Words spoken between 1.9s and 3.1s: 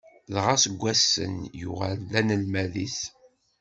d anelmad-is.